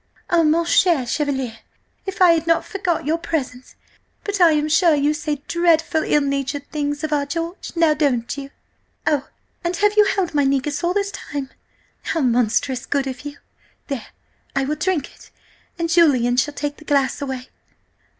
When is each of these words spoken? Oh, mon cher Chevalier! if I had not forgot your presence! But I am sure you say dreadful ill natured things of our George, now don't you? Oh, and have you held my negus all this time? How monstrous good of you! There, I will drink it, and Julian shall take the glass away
Oh, 0.31 0.43
mon 0.43 0.65
cher 0.65 1.05
Chevalier! 1.05 1.59
if 2.07 2.23
I 2.23 2.31
had 2.31 2.47
not 2.47 2.65
forgot 2.65 3.05
your 3.05 3.19
presence! 3.19 3.75
But 4.23 4.41
I 4.41 4.53
am 4.53 4.67
sure 4.67 4.95
you 4.95 5.13
say 5.13 5.43
dreadful 5.47 6.01
ill 6.03 6.21
natured 6.21 6.67
things 6.71 7.03
of 7.03 7.13
our 7.13 7.27
George, 7.27 7.71
now 7.75 7.93
don't 7.93 8.35
you? 8.35 8.49
Oh, 9.05 9.29
and 9.63 9.75
have 9.75 9.95
you 9.97 10.05
held 10.05 10.33
my 10.33 10.43
negus 10.43 10.83
all 10.83 10.95
this 10.95 11.11
time? 11.11 11.51
How 12.01 12.21
monstrous 12.21 12.87
good 12.87 13.05
of 13.05 13.21
you! 13.25 13.37
There, 13.89 14.07
I 14.55 14.65
will 14.65 14.75
drink 14.75 15.13
it, 15.13 15.29
and 15.77 15.87
Julian 15.87 16.35
shall 16.37 16.55
take 16.55 16.77
the 16.77 16.83
glass 16.85 17.21
away 17.21 17.49